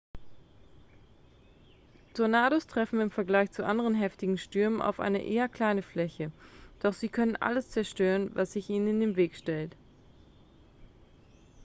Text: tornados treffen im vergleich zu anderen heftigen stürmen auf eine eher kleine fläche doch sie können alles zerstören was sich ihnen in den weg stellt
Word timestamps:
tornados 2.15 2.65
treffen 2.65 2.99
im 3.01 3.11
vergleich 3.11 3.51
zu 3.51 3.63
anderen 3.63 3.93
heftigen 3.93 4.39
stürmen 4.39 4.81
auf 4.81 4.99
eine 4.99 5.23
eher 5.23 5.47
kleine 5.47 5.83
fläche 5.83 6.31
doch 6.79 6.93
sie 6.93 7.07
können 7.07 7.35
alles 7.35 7.69
zerstören 7.69 8.31
was 8.33 8.53
sich 8.53 8.67
ihnen 8.71 8.87
in 8.87 8.99
den 8.99 9.15
weg 9.15 9.35
stellt 9.35 9.75